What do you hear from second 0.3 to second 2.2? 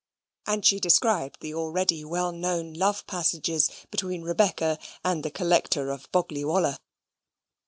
and she described the already